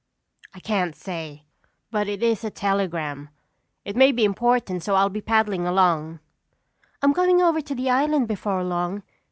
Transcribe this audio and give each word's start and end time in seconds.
"I 0.55 0.59
can't 0.59 0.95
say, 0.95 1.43
but 1.91 2.07
it 2.07 2.23
is 2.23 2.43
a 2.43 2.49
telegram. 2.49 3.29
It 3.85 3.95
may 3.95 4.11
be 4.11 4.25
important 4.25 4.81
so 4.81 4.95
I'll 4.95 5.09
be 5.09 5.21
paddling 5.21 5.67
along." 5.67 6.21
"I'm 7.03 7.13
going 7.13 7.39
over 7.39 7.61
to 7.61 7.75
the 7.75 7.91
island 7.91 8.27
before 8.27 8.63
long. 8.63 9.03